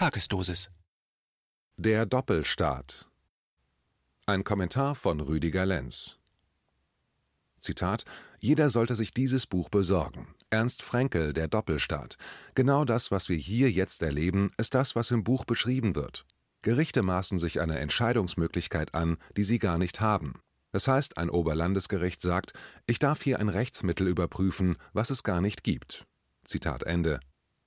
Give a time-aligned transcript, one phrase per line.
[0.00, 0.70] Tagesdosis.
[1.76, 3.10] Der Doppelstaat.
[4.24, 6.18] Ein Kommentar von Rüdiger Lenz.
[7.58, 8.06] Zitat:
[8.38, 10.34] Jeder sollte sich dieses Buch besorgen.
[10.48, 12.16] Ernst Fränkel, Der Doppelstaat.
[12.54, 16.24] Genau das, was wir hier jetzt erleben, ist das, was im Buch beschrieben wird.
[16.62, 20.40] Gerichte maßen sich eine Entscheidungsmöglichkeit an, die sie gar nicht haben.
[20.72, 22.54] Das heißt, ein Oberlandesgericht sagt,
[22.86, 26.06] ich darf hier ein Rechtsmittel überprüfen, was es gar nicht gibt.
[26.42, 27.20] Zitat Ende.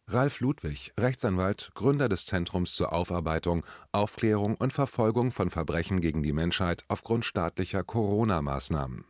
[0.07, 6.33] Ralf Ludwig, Rechtsanwalt, Gründer des Zentrums zur Aufarbeitung, Aufklärung und Verfolgung von Verbrechen gegen die
[6.33, 9.05] Menschheit aufgrund staatlicher Corona-Maßnahmen.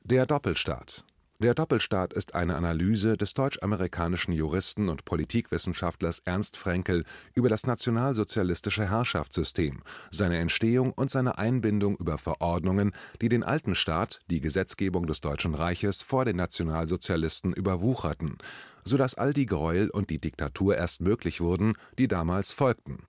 [0.00, 1.04] Der Doppelstaat
[1.40, 8.90] der Doppelstaat ist eine Analyse des deutsch-amerikanischen Juristen und Politikwissenschaftlers Ernst Fraenkel über das nationalsozialistische
[8.90, 12.90] Herrschaftssystem, seine Entstehung und seine Einbindung über Verordnungen,
[13.22, 18.38] die den alten Staat, die Gesetzgebung des Deutschen Reiches, vor den Nationalsozialisten überwucherten,
[18.82, 23.04] so dass all die Gräuel und die Diktatur erst möglich wurden, die damals folgten.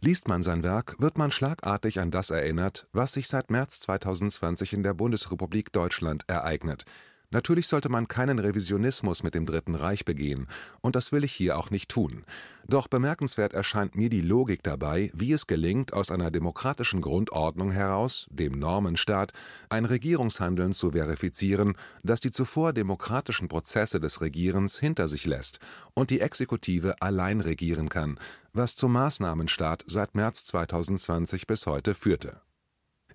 [0.00, 4.72] Liest man sein Werk, wird man schlagartig an das erinnert, was sich seit März 2020
[4.72, 6.86] in der Bundesrepublik Deutschland ereignet–
[7.30, 10.46] Natürlich sollte man keinen Revisionismus mit dem Dritten Reich begehen,
[10.80, 12.24] und das will ich hier auch nicht tun.
[12.68, 18.26] Doch bemerkenswert erscheint mir die Logik dabei, wie es gelingt, aus einer demokratischen Grundordnung heraus,
[18.30, 19.32] dem Normenstaat,
[19.68, 25.58] ein Regierungshandeln zu verifizieren, das die zuvor demokratischen Prozesse des Regierens hinter sich lässt
[25.94, 28.18] und die Exekutive allein regieren kann,
[28.52, 32.40] was zum Maßnahmenstaat seit März 2020 bis heute führte.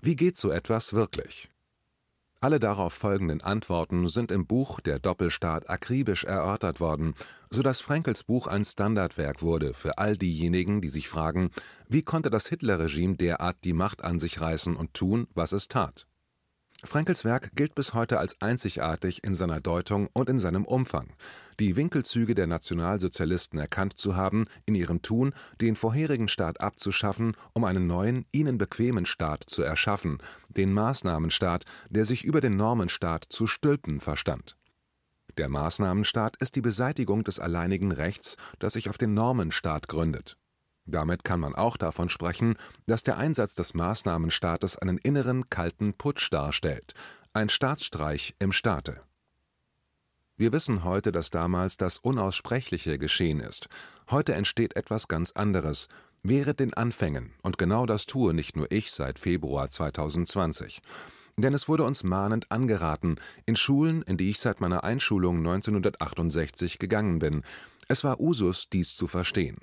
[0.01, 1.49] Wie geht so etwas wirklich?
[2.43, 7.13] Alle darauf folgenden Antworten sind im Buch Der Doppelstaat akribisch erörtert worden,
[7.51, 11.51] so dass Frankels Buch ein Standardwerk wurde für all diejenigen, die sich fragen,
[11.87, 16.07] wie konnte das Hitlerregime derart die Macht an sich reißen und tun, was es tat
[16.83, 21.13] Frankels Werk gilt bis heute als einzigartig in seiner Deutung und in seinem Umfang,
[21.59, 27.65] die Winkelzüge der Nationalsozialisten erkannt zu haben, in ihrem Tun, den vorherigen Staat abzuschaffen, um
[27.65, 30.17] einen neuen, ihnen bequemen Staat zu erschaffen,
[30.49, 34.57] den Maßnahmenstaat, der sich über den Normenstaat zu stülpen verstand.
[35.37, 40.35] Der Maßnahmenstaat ist die Beseitigung des alleinigen Rechts, das sich auf den Normenstaat gründet
[40.91, 46.31] damit kann man auch davon sprechen, dass der Einsatz des Maßnahmenstaates einen inneren kalten Putsch
[46.31, 46.93] darstellt,
[47.33, 49.01] ein Staatsstreich im Staate.
[50.37, 53.69] Wir wissen heute, dass damals das Unaussprechliche geschehen ist.
[54.09, 55.87] Heute entsteht etwas ganz anderes.
[56.23, 60.81] Wäre den Anfängen, und genau das tue nicht nur ich seit Februar 2020.
[61.37, 63.15] Denn es wurde uns mahnend angeraten,
[63.45, 67.43] in Schulen, in die ich seit meiner Einschulung 1968 gegangen bin.
[67.87, 69.57] Es war Usus, dies zu verstehen.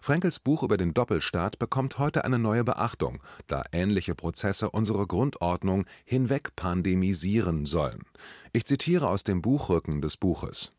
[0.00, 5.86] Frankels Buch über den Doppelstaat bekommt heute eine neue Beachtung, da ähnliche Prozesse unsere Grundordnung
[6.04, 8.02] hinweg pandemisieren sollen.
[8.52, 10.70] Ich zitiere aus dem Buchrücken des Buches.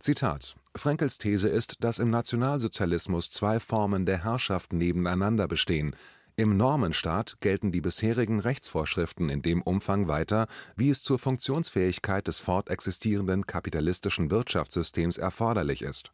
[0.00, 5.94] Zitat Frankels These ist, dass im Nationalsozialismus zwei Formen der Herrschaft nebeneinander bestehen.
[6.36, 10.46] Im Normenstaat gelten die bisherigen Rechtsvorschriften in dem Umfang weiter,
[10.76, 16.12] wie es zur Funktionsfähigkeit des fortexistierenden kapitalistischen Wirtschaftssystems erforderlich ist.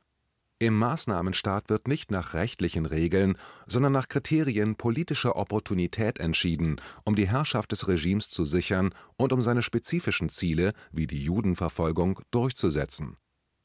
[0.65, 3.37] Im Maßnahmenstaat wird nicht nach rechtlichen Regeln,
[3.67, 9.43] sondern nach Kriterien politischer Opportunität entschieden, um die Herrschaft des Regimes zu sichern und um
[9.43, 13.19] seine spezifischen Ziele, wie die Judenverfolgung, durchzusetzen.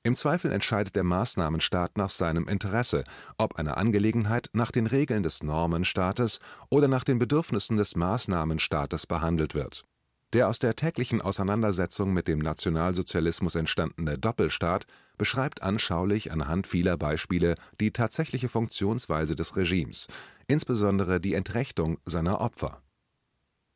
[0.04, 3.06] Im Zweifel entscheidet der Maßnahmenstaat nach seinem Interesse,
[3.38, 9.56] ob eine Angelegenheit nach den Regeln des Normenstaates oder nach den Bedürfnissen des Maßnahmenstaates behandelt
[9.56, 9.86] wird
[10.34, 14.86] der aus der täglichen Auseinandersetzung mit dem Nationalsozialismus entstandene Doppelstaat
[15.19, 20.07] beschreibt anschaulich anhand vieler Beispiele die tatsächliche Funktionsweise des Regimes,
[20.47, 22.81] insbesondere die Entrechtung seiner Opfer.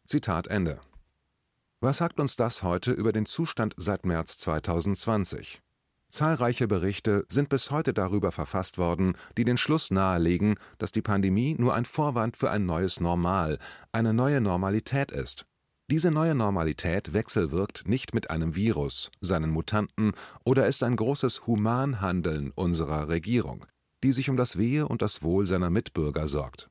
[0.08, 0.82] Zitat Ende.
[1.82, 5.62] Was sagt uns das heute über den Zustand seit März 2020?
[6.10, 11.56] Zahlreiche Berichte sind bis heute darüber verfasst worden, die den Schluss nahelegen, dass die Pandemie
[11.58, 13.60] nur ein Vorwand für ein neues Normal,
[13.92, 15.46] eine neue Normalität ist
[15.92, 20.14] diese neue Normalität wechselwirkt nicht mit einem Virus, seinen Mutanten
[20.46, 23.66] oder ist ein großes Humanhandeln unserer Regierung,
[24.04, 26.70] die sich um das Wehe und das Wohl seiner Mitbürger sorgt.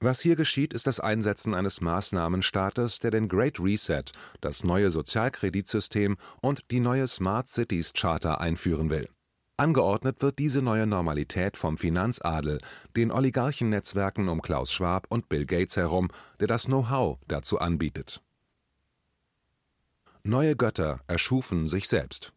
[0.00, 4.04] Was hier geschieht, ist das Einsetzen eines Maßnahmenstaates, der den Great Reset,
[4.40, 9.08] das neue Sozialkreditsystem und die neue Smart Cities Charter einführen will.
[9.60, 12.60] Angeordnet wird diese neue Normalität vom Finanzadel,
[12.96, 18.22] den Oligarchennetzwerken um Klaus Schwab und Bill Gates herum, der das Know-how dazu anbietet.
[20.22, 22.32] Neue Götter erschufen sich selbst.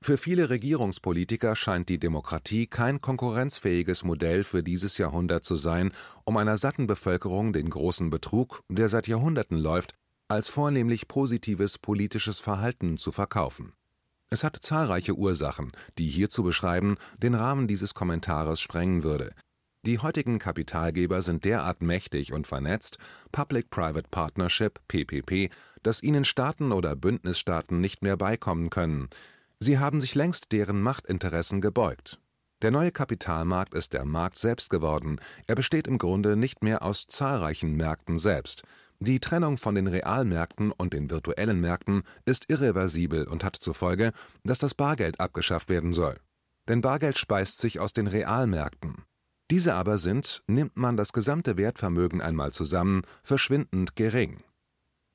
[0.00, 5.90] Für viele Regierungspolitiker scheint die Demokratie kein konkurrenzfähiges Modell für dieses Jahrhundert zu sein,
[6.22, 9.94] um einer satten Bevölkerung den großen Betrug, der seit Jahrhunderten läuft,
[10.28, 13.72] als vornehmlich positives politisches Verhalten zu verkaufen.
[14.30, 19.32] Es hat zahlreiche Ursachen, die hier zu beschreiben den Rahmen dieses Kommentares sprengen würde.
[19.86, 22.98] Die heutigen Kapitalgeber sind derart mächtig und vernetzt
[23.32, 25.50] (Public-Private Partnership (PPP),
[25.82, 29.08] dass ihnen Staaten oder Bündnisstaaten nicht mehr beikommen können.
[29.60, 32.18] Sie haben sich längst deren Machtinteressen gebeugt.
[32.60, 37.06] Der neue Kapitalmarkt ist der Markt selbst geworden, er besteht im Grunde nicht mehr aus
[37.06, 38.64] zahlreichen Märkten selbst.
[39.00, 44.12] Die Trennung von den Realmärkten und den virtuellen Märkten ist irreversibel und hat zur Folge,
[44.42, 46.16] dass das Bargeld abgeschafft werden soll.
[46.66, 49.04] Denn Bargeld speist sich aus den Realmärkten.
[49.50, 54.42] Diese aber sind, nimmt man das gesamte Wertvermögen einmal zusammen, verschwindend gering.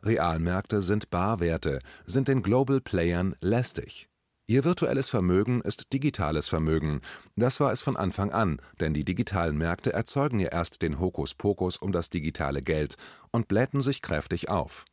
[0.01, 4.09] Realmärkte sind Barwerte, sind den Global Playern lästig.
[4.45, 6.99] Ihr virtuelles Vermögen ist digitales Vermögen.
[7.37, 11.77] Das war es von Anfang an, denn die digitalen Märkte erzeugen ja erst den Hokuspokus
[11.77, 12.97] um das digitale Geld
[13.31, 14.83] und blähten sich kräftig auf.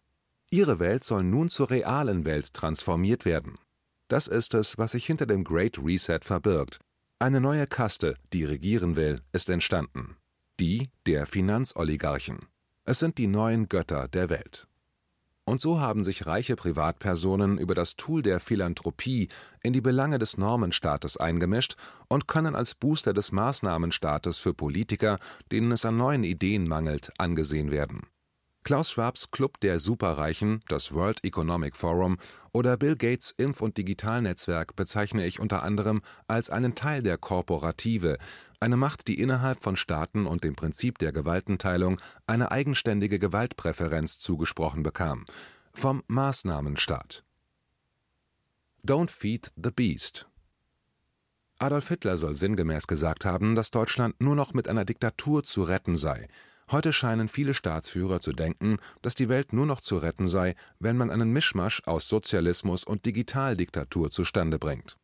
[0.50, 3.58] Ihre Welt soll nun zur realen Welt transformiert werden.
[4.06, 6.78] Das ist es, was sich hinter dem Great Reset verbirgt.
[7.18, 10.16] Eine neue Kaste, die regieren will, ist entstanden.
[10.58, 12.38] Die der Finanzoligarchen.
[12.84, 14.66] Es sind die neuen Götter der Welt.
[15.44, 19.28] Und so haben sich reiche Privatpersonen über das Tool der Philanthropie
[19.62, 21.76] in die Belange des Normenstaates eingemischt
[22.08, 25.18] und können als Booster des Maßnahmenstaates für Politiker,
[25.50, 28.06] denen es an neuen Ideen mangelt, angesehen werden
[28.62, 32.18] Klaus Schwabs Club der Superreichen, das World Economic Forum
[32.52, 38.18] oder Bill Gates Impf und Digitalnetzwerk bezeichne ich unter anderem als einen Teil der Korporative,
[38.60, 44.82] eine Macht, die innerhalb von Staaten und dem Prinzip der Gewaltenteilung eine eigenständige Gewaltpräferenz zugesprochen
[44.82, 45.24] bekam.
[45.72, 47.24] Vom Maßnahmenstaat.
[48.84, 50.28] Don't feed the beast.
[51.58, 55.96] Adolf Hitler soll sinngemäß gesagt haben, dass Deutschland nur noch mit einer Diktatur zu retten
[55.96, 56.28] sei
[56.70, 60.96] Heute scheinen viele Staatsführer zu denken, dass die Welt nur noch zu retten sei, wenn
[60.96, 64.96] man einen Mischmasch aus Sozialismus und Digitaldiktatur zustande bringt.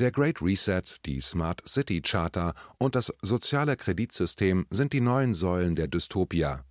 [0.00, 5.76] Der Great Reset, die Smart City Charta und das soziale Kreditsystem sind die neuen Säulen
[5.76, 6.64] der Dystopia.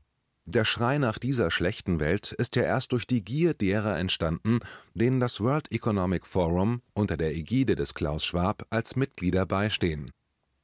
[0.45, 4.59] Der Schrei nach dieser schlechten Welt ist ja erst durch die Gier derer entstanden,
[4.95, 10.11] denen das World Economic Forum unter der Ägide des Klaus Schwab als Mitglieder beistehen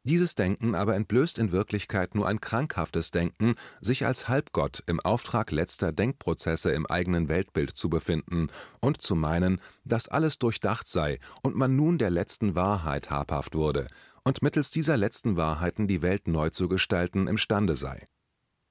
[0.08, 5.52] dieses Denken aber entblößt in Wirklichkeit nur ein krankhaftes Denken, sich als Halbgott im Auftrag
[5.52, 8.48] letzter Denkprozesse im eigenen Weltbild zu befinden
[8.82, 13.88] und zu meinen, dass alles durchdacht sei und man nun der letzten Wahrheit habhaft wurde
[14.24, 18.08] und mittels dieser letzten Wahrheiten die Welt neu zu gestalten imstande sei.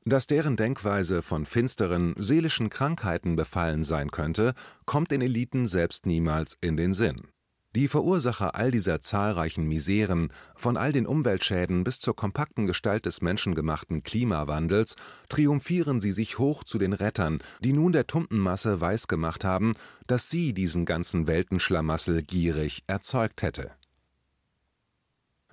[0.04, 4.54] Dass deren Denkweise von finsteren, seelischen Krankheiten befallen sein könnte,
[4.84, 7.28] kommt den Eliten selbst niemals in den Sinn
[7.76, 13.20] die Verursacher all dieser zahlreichen Miseren, von all den Umweltschäden bis zur kompakten Gestalt des
[13.20, 14.96] menschengemachten Klimawandels,
[15.28, 19.74] triumphieren sie sich hoch zu den Rettern, die nun der Tumpenmasse weisgemacht haben,
[20.06, 23.70] dass sie diesen ganzen Weltenschlamassel gierig erzeugt hätte.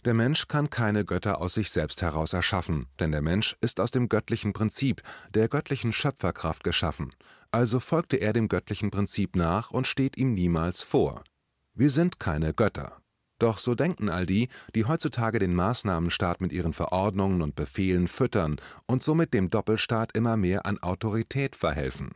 [0.05, 3.91] Der Mensch kann keine Götter aus sich selbst heraus erschaffen, denn der Mensch ist aus
[3.91, 5.01] dem göttlichen Prinzip,
[5.33, 7.13] der göttlichen Schöpferkraft geschaffen,
[7.51, 11.23] also folgte er dem göttlichen Prinzip nach und steht ihm niemals vor.
[11.75, 13.01] Wir sind keine Götter.
[13.39, 18.57] Doch so denken all die, die heutzutage den Maßnahmenstaat mit ihren Verordnungen und Befehlen füttern
[18.85, 22.11] und somit dem Doppelstaat immer mehr an Autorität verhelfen.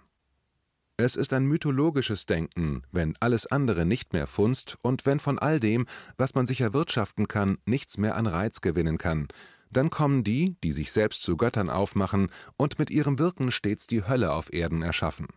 [0.95, 5.59] Es ist ein mythologisches Denken, wenn alles andere nicht mehr funzt und wenn von all
[5.59, 5.85] dem,
[6.17, 9.27] was man sich erwirtschaften kann, nichts mehr an Reiz gewinnen kann,
[9.71, 14.07] dann kommen die, die sich selbst zu Göttern aufmachen und mit ihrem Wirken stets die
[14.07, 15.27] Hölle auf Erden erschaffen.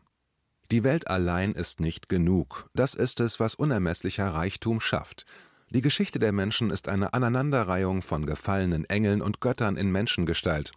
[0.70, 5.26] Die Welt allein ist nicht genug, das ist es, was unermesslicher Reichtum schafft.
[5.70, 10.70] Die Geschichte der Menschen ist eine Aneinanderreihung von gefallenen Engeln und Göttern in Menschengestalt.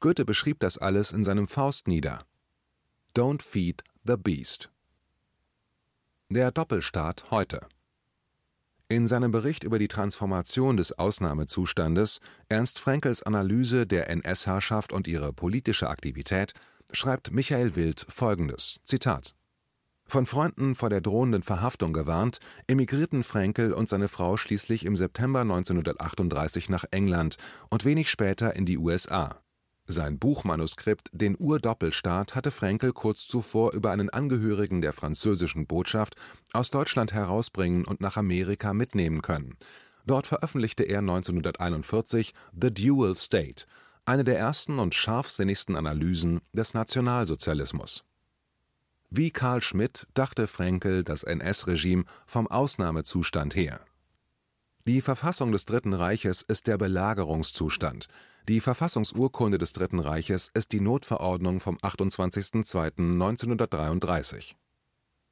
[0.00, 2.24] Goethe beschrieb das alles in seinem Faust nieder.
[3.16, 4.70] Don't feed the beast.
[6.28, 7.60] Der Doppelstaat heute.
[8.88, 15.32] In seinem Bericht über die Transformation des Ausnahmezustandes, Ernst Frankels Analyse der NS-Herrschaft und ihre
[15.32, 16.54] politische Aktivität,
[16.92, 19.34] schreibt Michael Wild folgendes: Zitat
[20.08, 25.42] von Freunden vor der drohenden Verhaftung gewarnt, emigrierten Fränkel und seine Frau schließlich im September
[25.42, 27.36] 1938 nach England
[27.68, 29.38] und wenig später in die USA.
[29.86, 36.14] Sein Buchmanuskript Den Urdoppelstaat hatte Fränkel kurz zuvor über einen Angehörigen der französischen Botschaft
[36.52, 39.56] aus Deutschland herausbringen und nach Amerika mitnehmen können.
[40.06, 43.66] Dort veröffentlichte er 1941 The Dual State
[44.08, 48.04] eine der ersten und scharfsinnigsten Analysen des Nationalsozialismus.
[49.10, 53.82] Wie Karl Schmidt dachte Fränkel das NS-Regime vom Ausnahmezustand her.
[54.86, 58.06] Die Verfassung des Dritten Reiches ist der Belagerungszustand.
[58.48, 64.54] Die Verfassungsurkunde des Dritten Reiches ist die Notverordnung vom 28.02.1933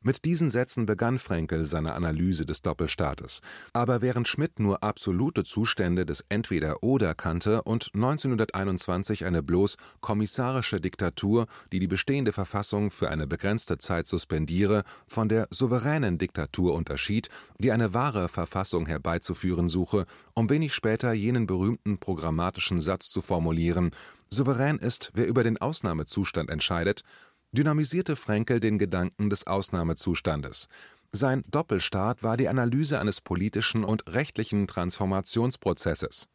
[0.06, 3.40] Mit diesen Sätzen begann Fraenkel seine Analyse des Doppelstaates.
[3.72, 11.48] Aber während Schmidt nur absolute Zustände des Entweder-Oder kannte und 1921 eine bloß kommissarische Diktatur,
[11.72, 17.72] die die bestehende Verfassung für eine begrenzte Zeit suspendiere, von der souveränen Diktatur unterschied, die
[17.72, 23.90] eine wahre Verfassung herbeizuführen suche, um wenig später jenen berühmten programmatischen Satz zu formulieren:
[24.30, 27.02] „Souverän ist, wer über den Ausnahmezustand entscheidet
[27.56, 30.68] dynamisierte Fraenkel den Gedanken des Ausnahmezustandes.
[31.12, 36.28] Sein Doppelstaat war die Analyse eines politischen und rechtlichen Transformationsprozesses.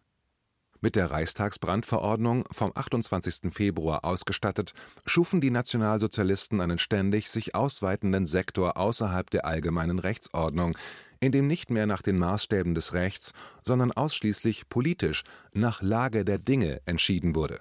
[0.84, 3.54] Mit der Reichstagsbrandverordnung vom 28.
[3.54, 4.74] Februar ausgestattet,
[5.06, 10.75] schufen die Nationalsozialisten einen ständig sich ausweitenden Sektor außerhalb der allgemeinen Rechtsordnung,
[11.20, 15.24] in dem nicht mehr nach den Maßstäben des Rechts, sondern ausschließlich politisch,
[15.54, 17.60] nach Lage der Dinge entschieden wurde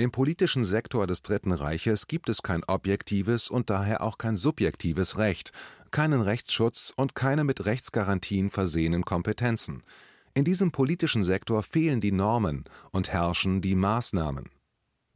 [0.00, 5.18] im politischen Sektor des Dritten Reiches gibt es kein objektives und daher auch kein subjektives
[5.18, 5.52] Recht,
[5.90, 9.82] keinen Rechtsschutz und keine mit Rechtsgarantien versehenen Kompetenzen.
[10.32, 14.48] In diesem politischen Sektor fehlen die Normen und herrschen die Maßnahmen.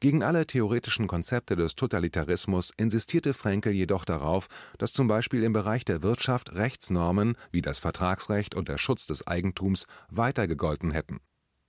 [0.00, 5.84] Gegen alle theoretischen Konzepte des Totalitarismus insistierte Fraenkel jedoch darauf, dass zum Beispiel im Bereich
[5.84, 11.20] der Wirtschaft Rechtsnormen wie das Vertragsrecht und der Schutz des Eigentums weiter gegolten hätten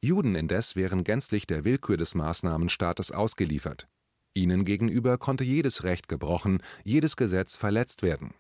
[0.06, 3.88] Juden indes wären gänzlich der Willkür des Maßnahmenstaates ausgeliefert.
[4.36, 8.36] Ihnen gegenüber konnte jedes Recht gebrochen, jedes Gesetz verletzt werden.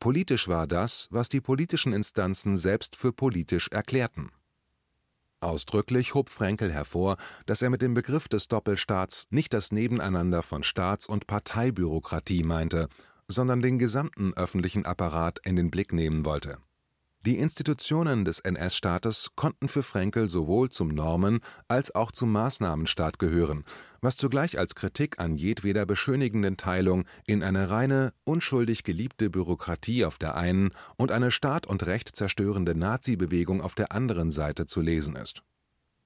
[0.00, 4.30] Politisch war das, was die politischen Instanzen selbst für politisch erklärten.
[5.40, 10.62] Ausdrücklich hob Fraenkel hervor, dass er mit dem Begriff des Doppelstaats nicht das Nebeneinander von
[10.62, 12.88] Staats und Parteibürokratie meinte,
[13.28, 16.58] sondern den gesamten öffentlichen Apparat in den Blick nehmen wollte
[17.26, 23.64] die Institutionen des NS-Staates konnten für Fraenkel sowohl zum Normen als auch zum Maßnahmenstaat gehören,
[24.00, 30.18] was zugleich als Kritik an jedweder beschönigenden Teilung in eine reine, unschuldig geliebte Bürokratie auf
[30.18, 35.16] der einen und eine Staat und Recht zerstörende Nazi-Bewegung auf der anderen Seite zu lesen
[35.16, 35.42] ist.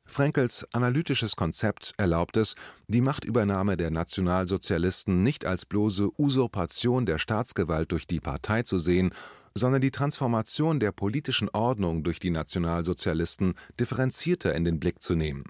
[0.05, 2.55] Fraenkels analytisches Konzept erlaubt es,
[2.89, 9.13] die Machtübernahme der Nationalsozialisten nicht als bloße Usurpation der Staatsgewalt durch die Partei zu sehen
[9.55, 15.45] sondern die Transformation der politischen Ordnung durch die Nationalsozialisten differenzierter in den Blick zu nehmen.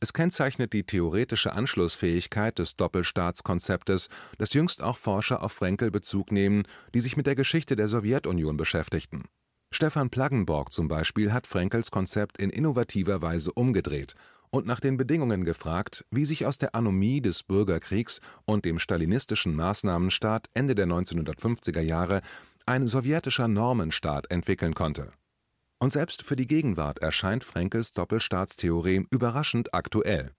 [0.00, 6.64] Es kennzeichnet die theoretische Anschlussfähigkeit des Doppelstaatskonzeptes, dass jüngst auch Forscher auf Frenkel Bezug nehmen,
[6.94, 9.24] die sich mit der Geschichte der Sowjetunion beschäftigten.
[9.70, 14.14] Stefan Plaggenborg zum Beispiel hat Frenkels Konzept in innovativer Weise umgedreht
[14.50, 19.54] und nach den Bedingungen gefragt, wie sich aus der Anomie des Bürgerkriegs und dem stalinistischen
[19.56, 22.20] Maßnahmenstaat Ende der 1950er Jahre
[22.66, 25.12] ein sowjetischer Normenstaat entwickeln konnte.
[25.78, 30.32] Und selbst für die Gegenwart erscheint Frankels Doppelstaatstheorem überraschend aktuell.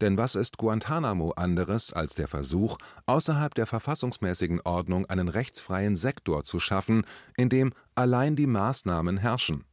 [0.00, 6.44] Denn was ist Guantanamo anderes als der Versuch, außerhalb der verfassungsmäßigen Ordnung einen rechtsfreien Sektor
[6.44, 7.04] zu schaffen,
[7.36, 9.64] in dem allein die Maßnahmen herrschen?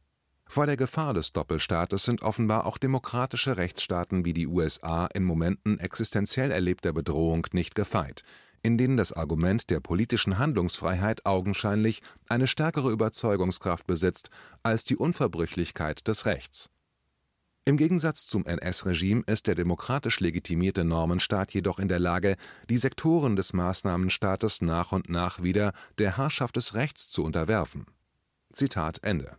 [0.48, 5.78] Vor der Gefahr des Doppelstaates sind offenbar auch demokratische Rechtsstaaten wie die USA in Momenten
[5.78, 8.22] existenziell erlebter Bedrohung nicht gefeit
[8.62, 14.30] in denen das Argument der politischen Handlungsfreiheit augenscheinlich eine stärkere Überzeugungskraft besitzt
[14.62, 16.70] als die Unverbrüchlichkeit des Rechts.
[17.64, 22.36] Im Gegensatz zum NS-Regime ist der demokratisch legitimierte Normenstaat jedoch in der Lage,
[22.68, 27.86] die Sektoren des Maßnahmenstaates nach und nach wieder der Herrschaft des Rechts zu unterwerfen.
[28.52, 29.36] Zitat Ende.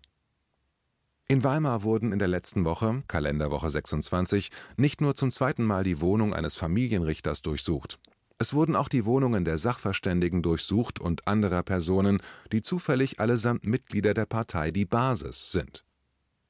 [1.27, 5.99] In Weimar wurden in der letzten Woche (Kalenderwoche 26) nicht nur zum zweiten Mal die
[5.99, 7.99] Wohnung eines Familienrichters durchsucht
[8.39, 12.21] es wurden auch die Wohnungen der Sachverständigen durchsucht und anderer Personen,
[12.51, 15.85] die zufällig allesamt Mitglieder der Partei Die Basis sind.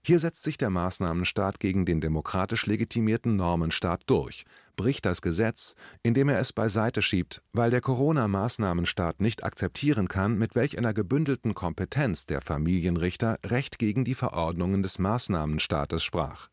[0.06, 4.44] Hier setzt sich der Maßnahmenstaat gegen den demokratisch legitimierten Normenstaat durch,
[4.76, 10.56] bricht das Gesetz, indem er es beiseite schiebt, weil der Corona-Maßnahmenstaat nicht akzeptieren kann, mit
[10.56, 16.50] welch einer gebündelten Kompetenz der Familienrichter Recht gegen die Verordnungen des Maßnahmenstaates sprach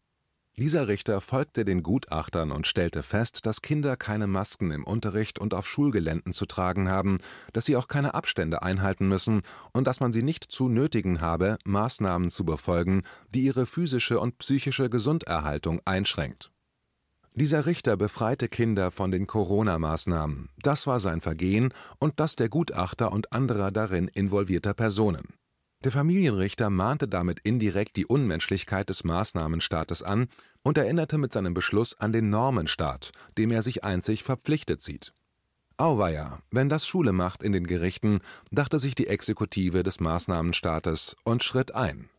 [0.61, 5.55] dieser Richter folgte den Gutachtern und stellte fest, dass Kinder keine Masken im Unterricht und
[5.55, 7.19] auf Schulgeländen zu tragen haben,
[7.55, 9.41] dass sie auch keine Abstände einhalten müssen
[9.73, 13.03] und dass man sie nicht zu nötigen habe, Maßnahmen zu befolgen,
[13.35, 16.51] die ihre physische und psychische Gesunderhaltung einschränkt.
[17.35, 20.51] Dieser Richter befreite Kinder von den Corona-Maßnahmen.
[20.59, 25.29] Das war sein Vergehen und das der Gutachter und anderer darin involvierter Personen.
[25.83, 30.29] Der Familienrichter mahnte damit indirekt die Unmenschlichkeit des Maßnahmenstaates an
[30.63, 35.13] und erinnerte mit seinem Beschluss an den Normenstaat, dem er sich einzig verpflichtet sieht.
[35.77, 41.43] Auweia, wenn das Schule macht in den Gerichten, dachte sich die Exekutive des Maßnahmenstaates und
[41.43, 42.11] schritt ein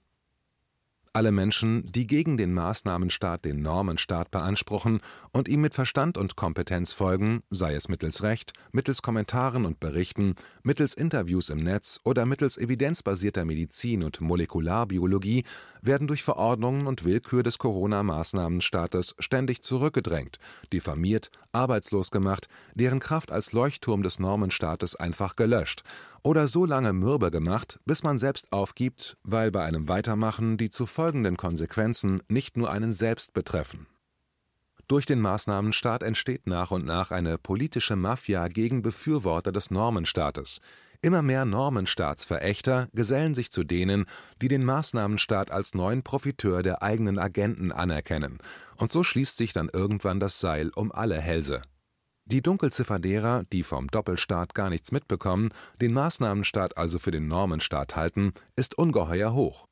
[1.14, 5.02] alle Menschen, die gegen den Maßnahmenstaat den Normenstaat beanspruchen
[5.32, 10.36] und ihm mit Verstand und Kompetenz folgen, sei es mittels Recht, mittels Kommentaren und Berichten,
[10.64, 15.44] mittels Interviews im Netz oder mittels evidenzbasierter Medizin und Molekularbiologie,
[15.82, 20.40] werden durch Verordnungen und Willkür des Corona-Maßnahmenstaates ständig zurückgedrängt,
[20.72, 25.84] diffamiert, arbeitslos gemacht, deren Kraft als Leuchtturm des Normenstaates einfach gelöscht
[26.24, 30.86] oder so lange mürbe gemacht, bis man selbst aufgibt, weil bei einem Weitermachen die zu
[31.02, 33.88] folgenden Konsequenzen nicht nur einen selbst betreffen.
[34.88, 40.60] Durch den Maßnahmenstaat entsteht nach und nach eine politische Mafia gegen Befürworter des Normenstaates.
[41.02, 44.06] Immer mehr Normenstaatsverächter gesellen sich zu denen,
[44.44, 48.38] die den Maßnahmenstaat als neuen Profiteur der eigenen Agenten anerkennen,
[48.78, 51.64] und so schließt sich dann irgendwann das Seil um alle Hälse.
[52.26, 55.50] Die Dunkelziffer derer, die vom Doppelstaat gar nichts mitbekommen,
[55.82, 59.66] den Maßnahmenstaat also für den Normenstaat halten, ist ungeheuer hoch.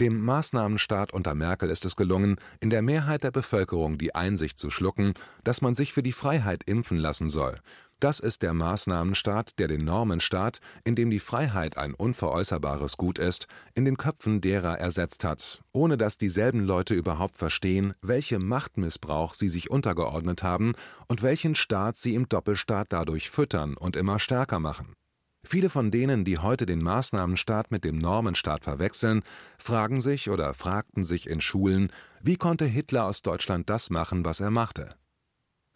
[0.00, 4.70] Dem Maßnahmenstaat unter Merkel ist es gelungen, in der Mehrheit der Bevölkerung die Einsicht zu
[4.70, 5.14] schlucken,
[5.44, 7.60] dass man sich für die Freiheit impfen lassen soll
[8.00, 13.48] das ist der Maßnahmenstaat, der den Normenstaat, in dem die Freiheit ein unveräußerbares Gut ist,
[13.74, 19.48] in den Köpfen derer ersetzt hat, ohne dass dieselben Leute überhaupt verstehen, welchem Machtmissbrauch sie
[19.48, 20.74] sich untergeordnet haben
[21.08, 24.94] und welchen Staat sie im Doppelstaat dadurch füttern und immer stärker machen.
[25.50, 29.22] Viele von denen, die heute den Maßnahmenstaat mit dem Normenstaat verwechseln,
[29.56, 31.90] fragen sich oder fragten sich in Schulen,
[32.20, 34.94] wie konnte Hitler aus Deutschland das machen, was er machte?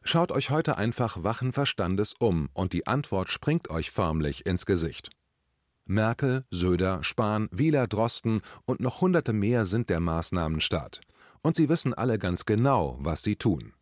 [0.02, 5.09] Schaut euch heute einfach wachen Verstandes um und die Antwort springt euch förmlich ins Gesicht.
[5.87, 11.00] Merkel, Söder, Spahn, Wieler, Drosten und noch hunderte mehr sind der Maßnahmenstaat.
[11.41, 13.73] Und sie wissen alle ganz genau, was sie tun.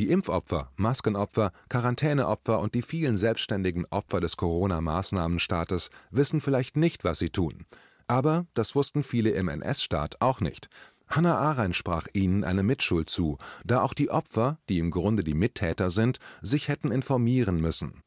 [0.00, 7.18] Die Impfopfer, Maskenopfer, Quarantäneopfer und die vielen selbstständigen Opfer des Corona-Maßnahmenstaates wissen vielleicht nicht, was
[7.18, 7.66] sie tun.
[8.06, 10.70] Aber das wussten viele im NS-Staat auch nicht.
[11.06, 15.34] Hannah Arendt sprach ihnen eine Mitschuld zu, da auch die Opfer, die im Grunde die
[15.34, 18.02] Mittäter sind, sich hätten informieren müssen.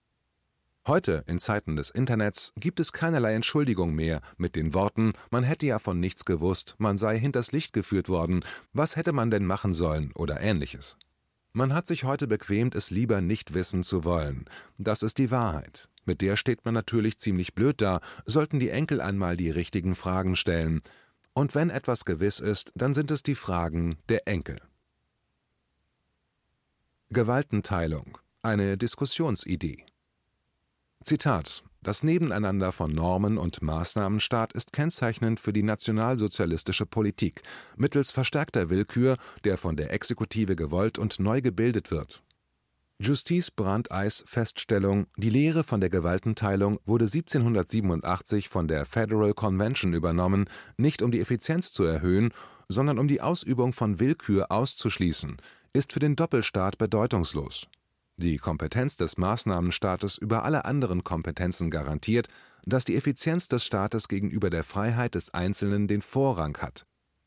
[0.87, 5.67] Heute, in Zeiten des Internets, gibt es keinerlei Entschuldigung mehr mit den Worten, man hätte
[5.67, 9.73] ja von nichts gewusst, man sei hinters Licht geführt worden, was hätte man denn machen
[9.73, 10.97] sollen oder ähnliches.
[11.55, 14.45] Man hat sich heute bequemt, es lieber nicht wissen zu wollen.
[14.79, 15.87] Das ist die Wahrheit.
[16.03, 20.35] Mit der steht man natürlich ziemlich blöd da, sollten die Enkel einmal die richtigen Fragen
[20.35, 20.81] stellen.
[21.33, 24.59] Und wenn etwas gewiss ist, dann sind es die Fragen der Enkel.
[27.09, 28.17] Gewaltenteilung.
[28.41, 29.85] Eine Diskussionsidee.
[31.03, 37.43] Zitat das Nebeneinander von Normen und Maßnahmenstaat ist kennzeichnend für die nationalsozialistische Politik,
[37.75, 42.23] mittels verstärkter Willkür, der von der Exekutive gewollt und neu gebildet wird
[42.99, 50.45] Justice Brandeis Feststellung, die Lehre von der Gewaltenteilung wurde 1787 von der Federal Convention übernommen,
[50.77, 52.31] nicht um die Effizienz zu erhöhen,
[52.69, 55.35] sondern um die Ausübung von Willkür auszuschließen,
[55.73, 57.67] ist für den Doppelstaat bedeutungslos.
[58.17, 62.27] Die Kompetenz des Maßnahmenstaates über alle anderen Kompetenzen garantiert,
[62.65, 66.85] dass die Effizienz des Staates gegenüber der Freiheit des Einzelnen den Vorrang hat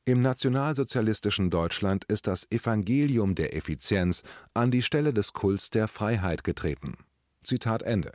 [0.09, 4.23] im nationalsozialistischen Deutschland ist das Evangelium der Effizienz
[4.55, 6.97] an die Stelle des Kults der Freiheit getreten.
[7.43, 8.13] Zitat Ende.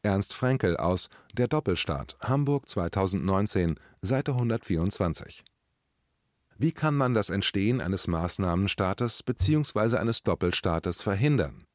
[0.00, 5.44] Ernst Fränkel aus Der Doppelstaat, Hamburg 2019, Seite 124.
[6.56, 9.98] Wie kann man das Entstehen eines Maßnahmenstaates bzw.
[9.98, 11.65] eines Doppelstaates verhindern?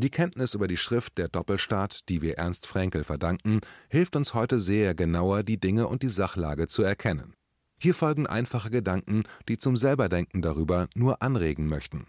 [0.00, 4.58] Die Kenntnis über die Schrift Der Doppelstaat, die wir Ernst Fränkel verdanken, hilft uns heute
[4.58, 7.34] sehr genauer die Dinge und die Sachlage zu erkennen
[7.82, 12.06] hier folgen einfache Gedanken, die zum Selberdenken darüber nur anregen möchten.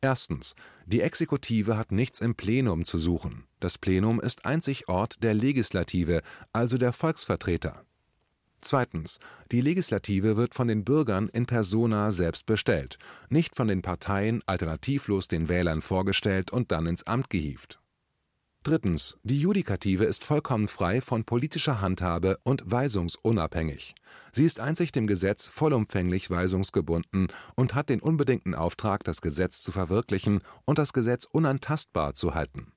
[0.00, 0.54] Erstens.
[0.86, 3.44] Die Exekutive hat nichts im Plenum zu suchen.
[3.58, 6.20] Das Plenum ist einzig Ort der Legislative,
[6.52, 7.84] also der Volksvertreter.
[8.64, 9.18] Zweitens.
[9.52, 12.98] Die Legislative wird von den Bürgern in persona selbst bestellt,
[13.28, 17.78] nicht von den Parteien alternativlos den Wählern vorgestellt und dann ins Amt gehievt
[18.64, 19.18] Drittens.
[19.24, 23.94] Die Judikative ist vollkommen frei von politischer Handhabe und weisungsunabhängig.
[24.32, 29.70] Sie ist einzig dem Gesetz vollumfänglich weisungsgebunden und hat den unbedingten Auftrag, das Gesetz zu
[29.70, 32.72] verwirklichen und das Gesetz unantastbar zu halten.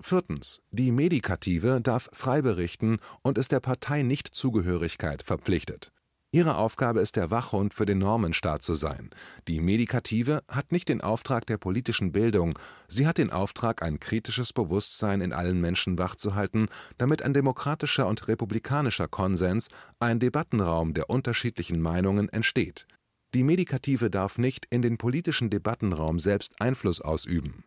[0.00, 0.60] Viertens.
[0.70, 5.92] Die Medikative darf frei berichten und ist der Partei-Nichtzugehörigkeit verpflichtet
[6.32, 9.10] Ihre Aufgabe ist der Wachhund für den Normenstaat zu sein.
[9.48, 14.52] Die Medikative hat nicht den Auftrag der politischen Bildung, sie hat den Auftrag, ein kritisches
[14.52, 21.80] Bewusstsein in allen Menschen wachzuhalten, damit ein demokratischer und republikanischer Konsens, ein Debattenraum der unterschiedlichen
[21.80, 22.86] Meinungen entsteht.
[23.34, 27.64] Die Medikative darf nicht in den politischen Debattenraum selbst Einfluss ausüben.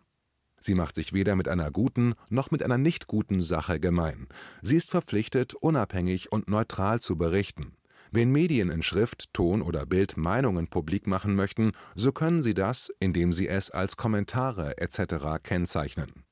[0.63, 4.27] Sie macht sich weder mit einer guten noch mit einer nicht guten Sache gemein.
[4.61, 7.75] Sie ist verpflichtet, unabhängig und neutral zu berichten
[8.11, 12.93] Wenn Medien in Schrift, Ton oder Bild Meinungen publik machen möchten, so können sie das,
[13.01, 15.43] indem sie es als Kommentare etc.
[15.43, 16.23] kennzeichnen.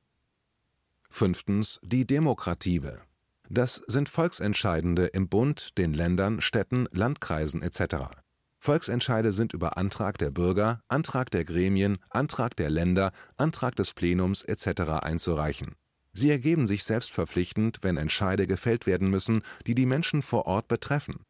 [1.09, 3.01] Fünftens die Demokrative.
[3.49, 8.20] Das sind Volksentscheidende im Bund, den Ländern, Städten, Landkreisen etc.
[8.63, 14.43] Volksentscheide sind über Antrag der Bürger, Antrag der Gremien, Antrag der Länder, Antrag des Plenums
[14.43, 14.81] etc.
[15.01, 15.73] einzureichen.
[16.13, 21.25] Sie ergeben sich selbstverpflichtend, wenn Entscheide gefällt werden müssen, die die Menschen vor Ort betreffen.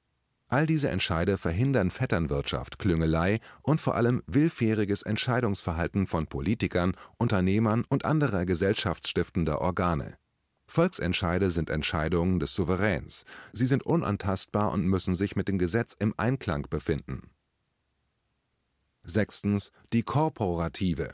[0.50, 8.04] All diese Entscheide verhindern Vetternwirtschaft, Klüngelei und vor allem willfähriges Entscheidungsverhalten von Politikern, Unternehmern und
[8.04, 10.17] anderer gesellschaftsstiftender Organe
[10.72, 16.14] Volksentscheide sind Entscheidungen des Souveräns, sie sind unantastbar und müssen sich mit dem Gesetz im
[16.16, 17.30] Einklang befinden.
[19.04, 21.14] Sechstens die Korporative.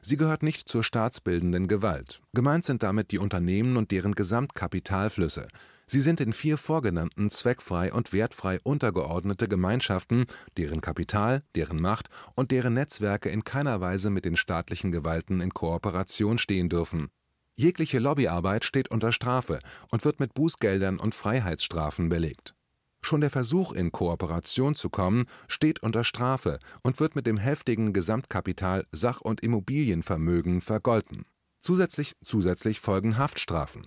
[0.00, 2.22] Sie gehört nicht zur staatsbildenden Gewalt.
[2.34, 5.48] Gemeint sind damit die Unternehmen und deren Gesamtkapitalflüsse.
[5.88, 10.26] Sie sind in vier vorgenannten zweckfrei und wertfrei untergeordnete Gemeinschaften,
[10.56, 15.52] deren Kapital, deren Macht und deren Netzwerke in keiner Weise mit den staatlichen Gewalten in
[15.52, 17.10] Kooperation stehen dürfen
[17.56, 22.54] Jegliche Lobbyarbeit steht unter Strafe und wird mit Bußgeldern und Freiheitsstrafen belegt.
[23.00, 27.92] Schon der Versuch, in Kooperation zu kommen, steht unter Strafe und wird mit dem heftigen
[27.92, 31.26] Gesamtkapital Sach und Immobilienvermögen vergolten.
[31.58, 33.86] Zusätzlich, zusätzlich folgen Haftstrafen.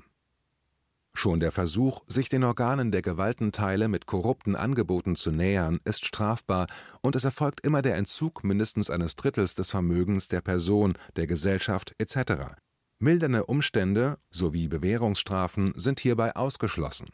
[1.13, 6.67] Schon der Versuch, sich den Organen der Gewaltenteile mit korrupten Angeboten zu nähern, ist strafbar,
[7.01, 11.95] und es erfolgt immer der Entzug mindestens eines Drittels des Vermögens der Person, der Gesellschaft
[11.97, 12.53] etc.
[12.99, 17.09] Mildernde Umstände sowie Bewährungsstrafen sind hierbei ausgeschlossen.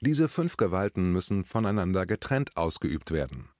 [0.00, 3.50] Diese fünf Gewalten müssen voneinander getrennt ausgeübt werden.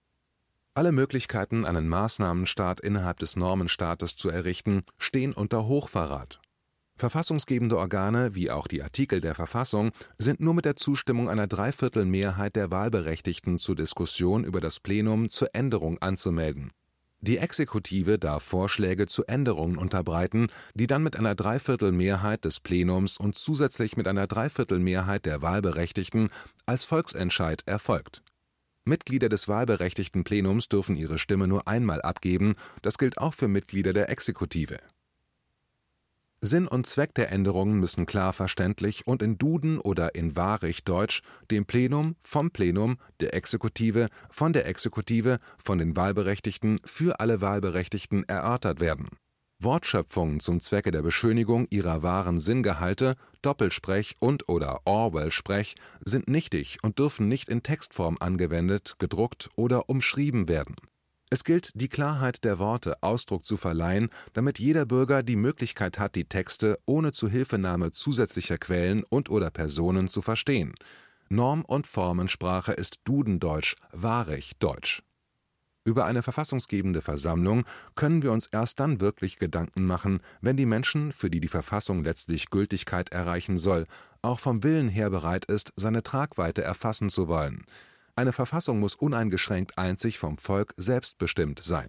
[0.74, 6.40] Alle Möglichkeiten, einen Maßnahmenstaat innerhalb des Normenstaates zu errichten, stehen unter Hochverrat.
[6.96, 12.56] Verfassungsgebende Organe wie auch die Artikel der Verfassung sind nur mit der Zustimmung einer Dreiviertelmehrheit
[12.56, 16.72] der Wahlberechtigten zur Diskussion über das Plenum zur Änderung anzumelden
[17.20, 23.36] die Exekutive darf Vorschläge zu Änderungen unterbreiten, die dann mit einer Dreiviertelmehrheit des Plenums und
[23.38, 26.28] zusätzlich mit einer Dreiviertelmehrheit der Wahlberechtigten
[26.66, 28.22] als Volksentscheid erfolgt.
[28.84, 33.92] Mitglieder des wahlberechtigten Plenums dürfen ihre Stimme nur einmal abgeben, das gilt auch für Mitglieder
[33.92, 34.78] der Exekutive
[36.42, 41.64] Sinn und Zweck der Änderungen müssen klar verständlich und in Duden oder in Wahrich-Deutsch dem
[41.64, 48.80] Plenum, vom Plenum, der Exekutive, von der Exekutive, von den Wahlberechtigten, für alle Wahlberechtigten erörtert
[48.80, 49.08] werden.
[49.62, 57.28] Wortschöpfungen zum Zwecke der Beschönigung ihrer wahren Sinngehalte, Doppelsprech und/oder Orwell-Sprech sind nichtig und dürfen
[57.28, 60.76] nicht in Textform angewendet, gedruckt oder umschrieben werden
[61.28, 66.14] es gilt, die Klarheit der Worte Ausdruck zu verleihen, damit jeder Bürger die Möglichkeit hat,
[66.14, 70.74] die Texte ohne Zuhilfenahme zusätzlicher Quellen und/oder Personen zu verstehen.
[71.28, 75.02] Norm und Formensprache ist Dudendeutsch, wahrig Deutsch.
[75.82, 77.64] Über eine verfassungsgebende Versammlung
[77.96, 82.04] können wir uns erst dann wirklich Gedanken machen, wenn die Menschen, für die die Verfassung
[82.04, 83.86] letztlich Gültigkeit erreichen soll,
[84.22, 87.64] auch vom Willen her bereit ist, seine Tragweite erfassen zu wollen
[88.16, 91.88] eine Verfassung muss uneingeschränkt einzig vom Volk selbstbestimmt sein.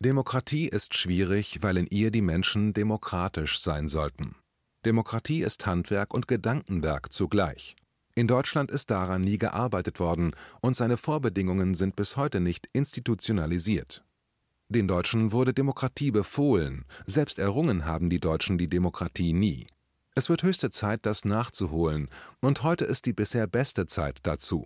[0.00, 4.36] Demokratie ist schwierig, weil in ihr die Menschen demokratisch sein sollten.
[4.84, 7.76] Demokratie ist Handwerk und Gedankenwerk zugleich.
[8.14, 14.04] In Deutschland ist daran nie gearbeitet worden und seine Vorbedingungen sind bis heute nicht institutionalisiert.
[14.68, 19.66] Den Deutschen wurde Demokratie befohlen, selbst errungen haben die Deutschen die Demokratie nie.
[20.18, 22.08] Es wird höchste Zeit, das nachzuholen,
[22.40, 24.64] und heute ist die bisher beste Zeit dazu.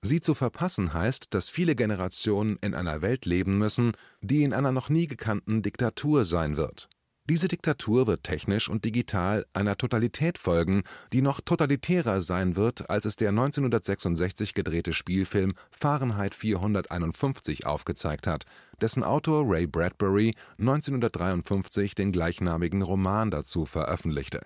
[0.00, 4.70] Sie zu verpassen heißt, dass viele Generationen in einer Welt leben müssen, die in einer
[4.70, 6.88] noch nie gekannten Diktatur sein wird.
[7.28, 13.04] Diese Diktatur wird technisch und digital einer Totalität folgen, die noch totalitärer sein wird, als
[13.04, 18.44] es der 1966 gedrehte Spielfilm Fahrenheit 451 aufgezeigt hat,
[18.80, 24.42] dessen Autor Ray Bradbury 1953 den gleichnamigen Roman dazu veröffentlichte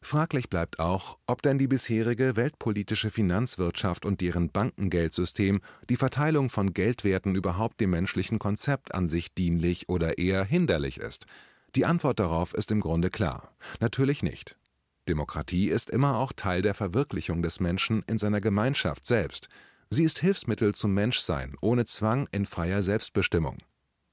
[0.00, 6.72] Fraglich bleibt auch, ob denn die bisherige weltpolitische Finanzwirtschaft und deren Bankengeldsystem die Verteilung von
[6.72, 11.26] Geldwerten überhaupt dem menschlichen Konzept an sich dienlich oder eher hinderlich ist.
[11.74, 14.56] Die Antwort darauf ist im Grunde klar: Natürlich nicht.
[15.08, 19.48] Demokratie ist immer auch Teil der Verwirklichung des Menschen in seiner Gemeinschaft selbst.
[19.90, 23.58] Sie ist Hilfsmittel zum Menschsein ohne Zwang in freier Selbstbestimmung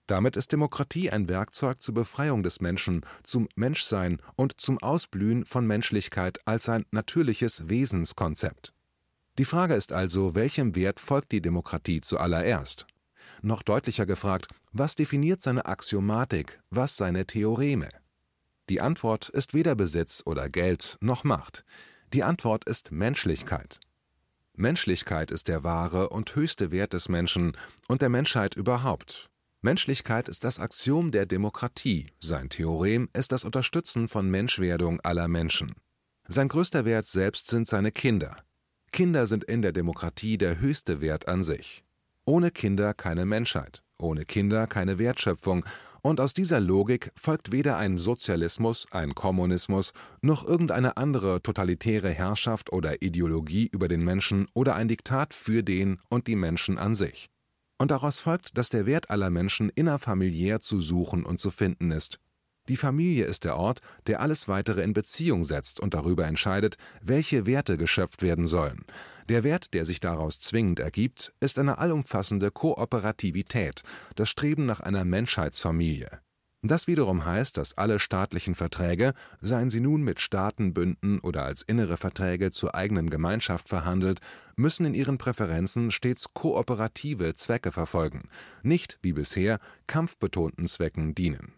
[0.08, 5.66] damit ist Demokratie ein Werkzeug zur Befreiung des Menschen, zum Menschsein und zum Ausblühen von
[5.66, 8.74] Menschlichkeit als ein natürliches Wesenskonzept.
[9.38, 12.88] Die Frage ist also, welchem Wert folgt die Demokratie zuallererst?
[13.42, 17.90] Noch deutlicher gefragt, was definiert seine Axiomatik, was seine Theoreme?
[18.70, 21.66] Die Antwort ist weder Besitz oder Geld noch Macht.
[22.14, 23.80] Die Antwort ist Menschlichkeit.
[24.56, 29.30] Menschlichkeit ist der wahre und höchste Wert des Menschen und der Menschheit überhaupt.
[29.66, 35.74] Menschlichkeit ist das Axiom der Demokratie, sein Theorem ist das Unterstützen von Menschwerdung aller Menschen.
[36.28, 38.38] Sein größter Wert selbst sind seine Kinder.
[38.92, 41.84] Kinder sind in der Demokratie der höchste Wert an sich.
[42.26, 45.66] Ohne Kinder keine Menschheit, ohne Kinder keine Wertschöpfung,
[46.04, 52.72] und aus dieser Logik folgt weder ein Sozialismus, ein Kommunismus, noch irgendeine andere totalitäre Herrschaft
[52.72, 57.32] oder Ideologie über den Menschen oder ein Diktat für den und die Menschen an sich.
[57.78, 62.20] Und daraus folgt, dass der Wert aller Menschen innerfamiliär zu suchen und zu finden ist.
[62.68, 67.46] Die Familie ist der Ort, der alles weitere in Beziehung setzt und darüber entscheidet, welche
[67.46, 68.86] Werte geschöpft werden sollen.
[69.30, 73.84] Der Wert, der sich daraus zwingend ergibt, ist eine allumfassende Kooperativität,
[74.16, 76.22] das Streben nach einer Menschheitsfamilie.
[76.68, 81.96] Das wiederum heißt, dass alle staatlichen Verträge, seien sie nun mit Staatenbünden oder als innere
[81.96, 84.20] Verträge zur eigenen Gemeinschaft verhandelt,
[84.56, 88.30] müssen in ihren Präferenzen stets kooperative Zwecke verfolgen,
[88.64, 91.54] nicht wie bisher kampfbetonten Zwecken dienen.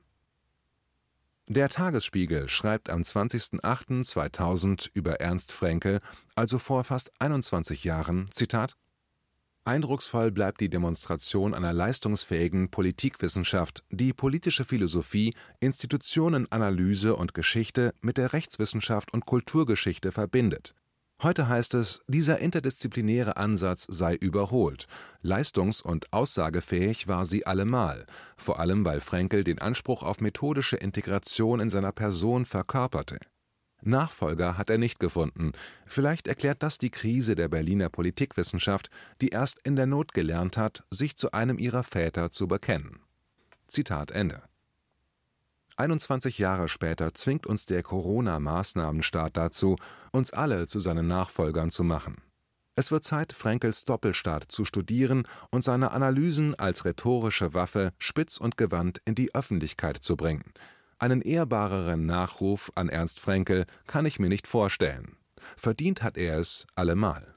[1.47, 6.01] Der Tagesspiegel schreibt am 20.08.2000 über Ernst Fränkel,
[6.35, 8.75] also vor fast 21 Jahren, Zitat
[9.67, 18.33] Eindrucksvoll bleibt die Demonstration einer leistungsfähigen Politikwissenschaft, die politische Philosophie, Institutionenanalyse und Geschichte mit der
[18.33, 20.73] Rechtswissenschaft und Kulturgeschichte verbindet
[21.23, 24.85] Heute heißt es, dieser interdisziplinäre Ansatz sei überholt,
[25.23, 28.05] leistungs und aussagefähig war sie allemal,
[28.37, 33.17] vor allem weil Fraenkel den Anspruch auf methodische Integration in seiner Person verkörperte.
[33.81, 35.51] Nachfolger hat er nicht gefunden,
[35.85, 38.89] vielleicht erklärt das die Krise der Berliner Politikwissenschaft,
[39.21, 42.99] die erst in der Not gelernt hat, sich zu einem ihrer Väter zu bekennen.
[43.67, 44.41] Zitat Ende
[45.77, 49.75] 21 Jahre später zwingt uns der Corona-Maßnahmenstaat dazu,
[50.11, 52.17] uns alle zu seinen Nachfolgern zu machen.
[52.75, 58.57] Es wird Zeit, Frankels Doppelstaat zu studieren und seine Analysen als rhetorische Waffe spitz und
[58.57, 60.51] gewandt in die Öffentlichkeit zu bringen.
[60.99, 65.15] Einen ehrbareren Nachruf an Ernst Fränkel kann ich mir nicht vorstellen.
[65.55, 67.35] Verdient hat er es allemal.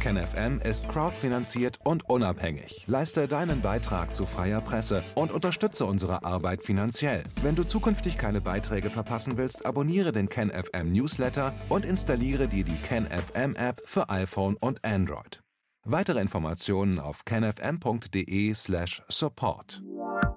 [0.00, 2.86] KenFM ist crowdfinanziert und unabhängig.
[2.88, 7.24] Leiste deinen Beitrag zu freier Presse und unterstütze unsere Arbeit finanziell.
[7.42, 12.78] Wenn du zukünftig keine Beiträge verpassen willst, abonniere den KenFM Newsletter und installiere dir die
[12.78, 15.42] KenFM App für iPhone und Android.
[15.84, 19.82] Weitere Informationen auf kenfm.de/support.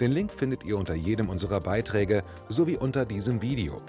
[0.00, 3.82] Den Link findet ihr unter jedem unserer Beiträge sowie unter diesem Video.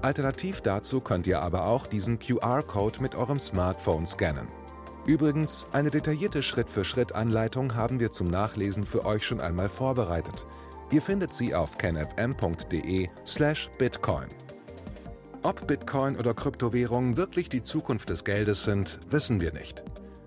[0.00, 4.48] Alternativ dazu könnt ihr aber auch diesen QR-Code mit eurem Smartphone scannen.
[5.04, 10.46] Übrigens, eine detaillierte Schritt-für-Schritt-Anleitung haben wir zum Nachlesen für euch schon einmal vorbereitet.
[10.90, 14.28] Ihr findet sie auf canfm.de/bitcoin.
[15.42, 19.82] Ob Bitcoin oder Kryptowährungen wirklich die Zukunft des Geldes sind, wissen wir nicht.